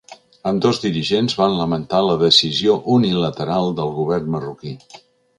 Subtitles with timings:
[0.51, 4.73] Ambdós dirigents van lamentar la ‘decisió unilateral’ del govern marroquí.